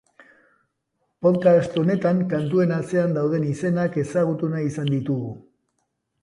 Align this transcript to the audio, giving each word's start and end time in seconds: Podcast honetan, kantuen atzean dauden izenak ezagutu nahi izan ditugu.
Podcast 1.27 1.75
honetan, 1.81 2.23
kantuen 2.31 2.73
atzean 2.79 3.13
dauden 3.19 3.45
izenak 3.51 4.01
ezagutu 4.05 4.51
nahi 4.55 4.67
izan 4.73 4.91
ditugu. 4.97 5.31